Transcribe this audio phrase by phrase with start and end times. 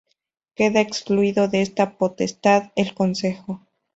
[0.55, 3.67] Queda excluido de esta potestad el Consejo.